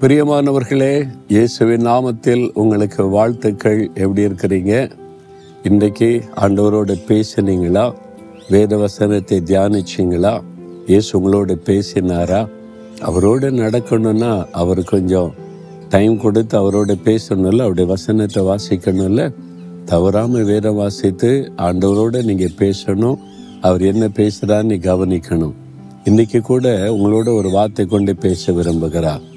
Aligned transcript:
பிரியமானவர்களே 0.00 1.08
இயேசுவின் 1.28 1.86
நாமத்தில் 1.86 2.50
உங்களுக்கு 2.52 3.08
வாழ்த்துக்கள். 3.08 3.90
எப்படி 3.94 4.24
இருக்கிறீங்க? 4.26 4.90
இன்றைக்கு 5.62 6.22
ஆண்டவரோட 6.36 6.94
பேசினீங்களா? 7.06 7.94
வேத 8.48 8.76
வசனத்தை 8.76 9.42
தியானிச்சிங்களா? 9.44 10.42
இயேசு 10.86 11.10
உங்களோட 11.20 11.54
பேசினாரா? 11.64 12.48
அவரோட 13.00 13.50
நடக்கணும்னா 13.62 14.46
அவர் 14.50 14.82
கொஞ்சம் 14.84 15.34
டைம் 15.88 16.20
கொடுத்து 16.20 16.58
அவரோட 16.60 16.94
பேசணும்ல? 17.04 17.58
அவருடைய 17.58 17.90
வசனத்தை 17.90 18.42
வாசிக்கணும்ல? 18.42 19.34
தவறாமல் 19.84 20.44
வேதம் 20.44 20.74
வாசித்து 20.74 21.52
ஆண்டவரோட 21.56 22.24
நீங்கள் 22.24 22.58
பேசணும். 22.58 23.18
அவர் 23.60 23.82
என்ன 23.82 24.08
பேசுகிறான்னு 24.08 24.78
கவனிக்கணும். 24.90 25.54
இன்றைக்கி 26.04 26.40
கூட 26.40 26.90
உங்களோட 26.90 27.34
ஒரு 27.34 27.50
வார்த்தை 27.50 27.86
கொண்டு 27.86 28.16
பேச 28.16 28.52
விரும்புகிறார். 28.52 29.34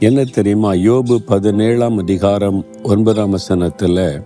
என்ன 0.00 0.24
தெரியுமா? 0.24 0.72
யோபு 0.72 1.16
பதினேழாம் 1.16 1.98
அதிகாரம் 1.98 2.64
ஒன்பதாம் 2.82 3.30
வசனத்தில் 3.30 4.22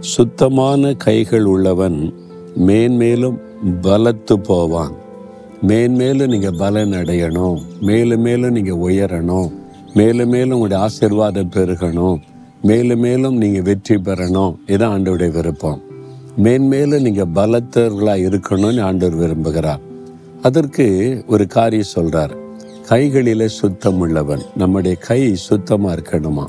சுத்தமான 0.00 0.94
கைகள் 0.94 1.44
உள்ளவன் 1.44 2.14
மேன்மேலும் 2.56 3.38
பலத்து 3.82 4.34
போவான். 4.42 4.92
மேன்மேலும் 5.66 6.30
நீங்கள் 6.30 6.54
பலன் 6.58 6.90
அடையணும். 6.90 7.62
மேலும் 7.80 8.20
மேலும் 8.20 8.52
நீங்கள் 8.52 8.76
உயரணும். 8.76 9.52
மேலும் 9.94 10.28
மேலும் 10.28 10.60
உங்களுடைய 10.60 10.88
ஆசிர்வாதம் 10.88 11.50
பெருகணும். 11.54 12.20
மேலும் 12.62 13.00
மேலும் 13.00 13.36
நீங்கள் 13.36 13.62
வெற்றி 13.62 13.94
பெறணும். 13.94 14.56
இதுதான் 14.66 15.02
ஆண்டோடைய 15.02 15.30
விருப்பம். 15.30 15.82
மேன்மேலும் 16.36 17.02
நீங்கள் 17.02 17.32
பலத்தர்களாக 17.34 18.24
இருக்கணும்னு 18.28 18.80
ஆண்டவர் 18.80 19.18
விரும்புகிறார். 19.18 19.80
அதற்கு 20.42 21.24
ஒரு 21.26 21.46
காரியம் 21.46 21.84
சொல்கிறார் 21.84 22.46
கைகளில் 22.88 23.48
சுத்தம் 23.48 23.98
உள்ளவன் 23.98 24.42
நம்முடைய 24.56 24.96
கை 24.96 25.34
சுத்தமாக 25.34 25.94
இருக்கணுமா? 25.94 26.46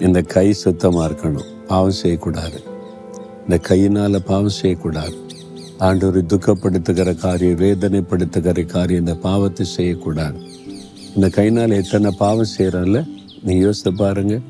இந்த 0.00 0.22
கை 0.22 0.52
சுத்தமாக 0.52 1.06
இருக்கணும். 1.08 1.46
பாவம் 1.66 1.90
செய்யக்கூடாது. 1.90 2.62
இந்த 3.40 3.58
கையினால் 3.58 4.22
பாவம் 4.26 4.48
செய்யக்கூடாது. 4.48 5.16
ஆண்டவர் 5.78 6.24
துக்கப்படுத்துகிற 6.24 7.14
காரியம் 7.14 7.58
வேதனைப்படுத்துகிற 7.58 8.66
காரியம் 8.66 9.06
இந்த 9.06 9.14
பாவத்தை 9.14 9.66
செய்யக்கூடாது. 9.66 10.38
இந்த 11.14 11.28
கைனால் 11.28 11.70
எத்தனை 11.70 12.10
பாவம் 12.18 12.52
செய்கிறோம்ல 12.58 13.06
நீ 13.42 13.56
யோசித்து 13.56 13.92
பாருங்கள் 13.94 14.40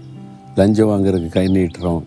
லஞ்சம் 0.55 0.89
வாங்குறதுக்கு 0.89 1.29
கை 1.29 1.47
நீட்டுறோம். 1.49 2.03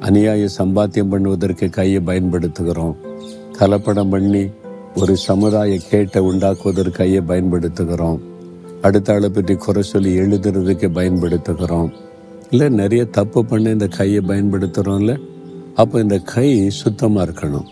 அநியாய 0.00 0.48
சம்பாத்தியம் 0.58 1.12
பண்ணுவதற்கு 1.12 1.70
கையை 1.70 2.02
பயன்படுத்துகிறோம். 2.06 2.94
கலப்படம் 3.58 4.10
பண்ணி 4.10 4.50
ஒரு 5.00 5.16
சமுதாய 5.16 5.76
கேட்டை 5.90 6.20
உண்டாக்குவதற்கு 6.28 6.90
கையை 6.90 7.20
பயன்படுத்துகிறோம். 7.28 8.20
அடுத்த 8.82 9.14
ஆளை 9.14 9.28
பற்றி 9.28 9.54
குறை 9.54 9.82
சொல்லி 9.82 10.10
எழுதுறதுக்கு 10.18 10.88
பயன்படுத்துகிறோம். 10.98 11.90
இல்லை 12.50 12.68
நிறைய 12.68 13.04
தப்பு 13.04 13.40
பண்ண 13.44 13.70
இந்த 13.70 13.88
கையை 13.88 14.20
பயன்படுத்துகிறோம்ல 14.30 15.12
அப்போ 15.74 16.00
இந்த 16.00 16.18
கை 16.18 16.70
சுத்தமாக 16.70 17.24
இருக்கணும். 17.26 17.68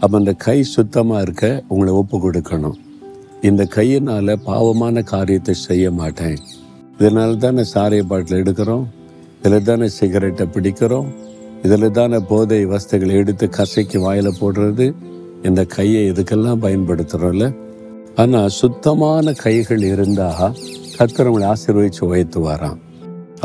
அப்போ 0.00 0.18
இந்த 0.18 0.32
கை 0.32 0.62
சுத்தமாக 0.62 1.22
இருக்க 1.22 1.62
உங்களை 1.68 1.92
ஒப்பு 1.92 2.16
கொடுக்கணும். 2.24 2.78
இந்த 3.42 3.64
கையினால் 3.64 4.32
பாவமான 4.44 5.02
காரியத்தை 5.02 5.54
செய்ய 5.54 5.90
மாட்டேன். 5.90 6.38
இதனால 6.98 7.36
தானே 7.36 7.64
சாரிய 7.74 8.02
பாட்டில் 8.02 8.40
எடுக்கிறோம். 8.42 8.86
இதில் 9.44 9.62
தானே 9.62 9.88
சிகரெட்டை 9.88 10.46
பிடிக்கிறோம். 10.54 11.08
இதில் 11.62 11.90
தானே 11.90 12.18
போதை 12.28 12.66
வஸ்துகளை 12.66 13.14
எடுத்து 13.22 13.46
கசைக்கு 13.58 13.98
வாயில் 13.98 14.38
போடுறது. 14.40 14.88
இந்த 15.48 15.64
கையை 15.64 16.00
இதுக்கெல்லாம் 16.10 16.62
பயன்படுத்துகிறோம்ல 16.64 17.46
ஆனால் 18.22 18.54
சுத்தமான 18.60 19.32
கைகள் 19.44 19.82
இருந்தால் 19.82 20.56
கத்திரவங்களை 20.96 21.46
ஆசீர்வதிச்சு 21.52 22.02
உயர்த்துவாராம். 22.08 22.80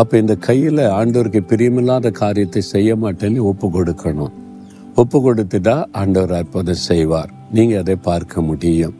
அப்போ 0.01 0.17
இந்த 0.17 0.35
கையில் 0.47 0.81
ஆண்டவருக்கு 0.99 1.41
பிரியமில்லாத 1.51 2.11
காரியத்தை 2.21 2.61
செய்ய 2.73 2.95
மாட்டேன்னு 3.03 3.45
ஒப்பு 3.51 3.67
கொடுக்கணும். 3.75 4.33
ஒப்பு 4.95 5.17
கொடுத்துட்டா 5.25 5.75
ஆண்டவர் 6.01 6.33
அற்புதம் 6.39 6.83
செய்வார். 6.89 7.31
நீங்கள் 7.51 7.81
அதை 7.83 7.95
பார்க்க 8.09 8.41
முடியும். 8.41 8.95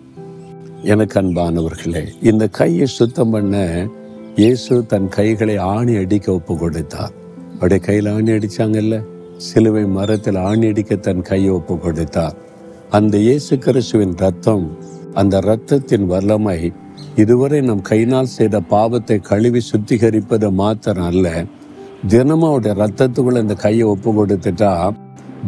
எனக்கு 0.94 1.16
அன்பானவர்களே 1.22 2.06
இந்த 2.30 2.48
கையை 2.60 2.88
சுத்தம் 2.98 3.30
பண்ண 3.30 3.66
இயேசு 4.36 4.74
தன் 4.86 5.10
கைகளை 5.18 5.58
ஆணி 5.58 5.94
அடிக்க 5.96 6.28
ஒப்பு 6.34 6.54
கொடுத்தார். 6.64 7.14
அப்படியே 7.52 7.82
கையில் 7.90 8.10
ஆணி 8.16 8.32
அடிச்சாங்கல்ல? 8.38 8.98
சிலுவை 9.48 9.86
மரத்தில் 9.98 10.40
ஆணி 10.50 10.66
அடிக்க 10.72 10.96
தன் 10.96 11.22
கையை 11.22 11.50
ஒப்பு 11.50 11.76
கொடுத்தார். 11.86 12.36
அந்த 12.90 13.18
இயேசு 13.18 13.58
கிறிஸ்துவின் 13.58 14.16
ரத்தம் 14.16 14.78
அந்த 15.14 15.38
இரத்தத்தின் 15.38 16.06
வல்லமை 16.06 16.72
இதுவரை 17.16 17.62
நம் 17.62 17.82
கையினால் 17.82 18.26
செய்த 18.26 18.60
பாவத்தை 18.60 19.20
கழுவி 19.20 19.62
சுத்திகரிப்பது 19.72 20.52
மாத்திரம் 20.52 21.06
அல்ல. 21.06 21.46
தினமும் 22.08 22.50
அவருடைய 22.50 22.86
ரத்தத்துக்குள்ள 22.86 23.42
இந்த 23.42 23.54
கையை 23.54 23.84
ஒப்பு 23.84 24.26
கொடுத்துட்டா 24.26 24.94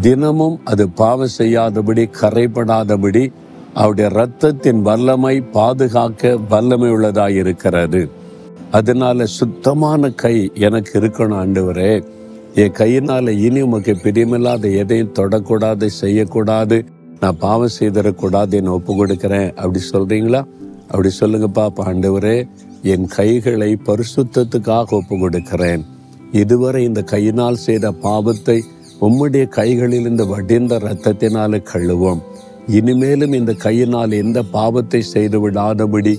தினமும் 0.02 0.60
அது 0.64 0.90
பாவம் 0.90 1.36
செய்யாதபடி 1.38 2.10
கரைப்படாதபடி 2.22 3.32
அவருடைய 3.74 4.10
ரத்தத்தின் 4.14 4.82
வல்லமை 4.82 5.42
பாதுகாக்க 5.42 6.38
வல்லமை 6.50 6.90
உள்ளதாக 6.90 7.32
இருக்கிறது. 7.32 8.10
அதனால 8.72 9.26
சுத்தமான 9.26 10.10
கை 10.10 10.52
எனக்கு 10.54 11.00
இருக்கணும் 11.00 11.40
ஆண்டவரே. 11.42 12.04
என் 12.54 12.72
கையினால 12.72 13.30
இனி 13.30 13.62
உமக்கு 13.62 13.98
பிரியமில்லாத 14.04 14.76
எதையும் 14.76 15.14
தொடக்கூடாது 15.14 15.86
செய்யக்கூடாது. 15.86 16.86
நான் 17.22 17.38
பாவம் 17.44 17.76
செய்திடக்கூடாது 17.80 18.56
என்னை 18.60 18.72
ஒப்பு 18.78 18.96
கொடுக்கிறேன் 18.96 19.50
அப்படி 19.56 19.80
சொல்றீங்களா? 19.94 20.42
அப்படி 20.92 21.10
சொல்லுங்கப்பா 21.20 21.66
பாண்டவரே 21.80 22.38
என் 22.94 23.08
கைகளை 23.18 23.70
பரிசுத்தத்துக்காக 23.88 24.96
ஒப்பு 25.00 25.16
கொடுக்கிறேன் 25.18 25.84
இதுவரை 26.32 26.84
இந்த 26.84 27.02
கையினால் 27.14 27.64
செய்த 27.66 27.92
பாவத்தை 27.92 28.58
உம்முடைய 29.08 29.46
கைகளில் 29.48 30.10
இந்த 30.12 30.24
வடிந்த 30.26 30.76
இரத்தத்தினால 30.84 31.60
கழுவோம். 31.72 32.22
இனிமேலும் 32.78 33.34
இந்த 33.40 33.54
கையினால் 33.66 34.14
எந்த 34.24 34.40
பாவத்தை 34.58 35.02
செய்து 35.14 35.38
விடாதபடி 35.44 36.16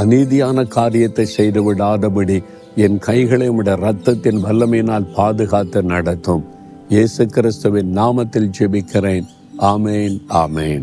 அநீதியான 0.00 0.64
காரியத்தை 0.76 1.26
செய்து 1.38 1.62
விடாதபடி 1.66 2.38
என் 2.84 2.98
கைகளை 3.08 3.48
உடைய 3.48 3.76
ரத்தத்தின் 3.86 4.40
வல்லமையினால் 4.44 5.10
பாதுகாத்து 5.16 5.82
நடத்தும். 5.82 6.44
இயேசு 6.88 7.22
கிறிஸ்துவின் 7.26 7.90
நாமத்தில் 7.98 8.52
ஜெபிக்கிறேன். 8.58 9.28
ആമേൻ 9.60 10.12
ആമേൻ 10.32 10.82